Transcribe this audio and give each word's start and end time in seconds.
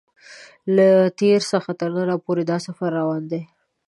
له 0.75 0.87
تېر 1.19 1.41
څخه 1.51 1.69
تر 1.79 1.89
نن 1.97 2.09
پورې 2.25 2.43
دا 2.51 2.57
سفر 2.65 2.89
روان 2.99 3.21
دی. 3.31 3.41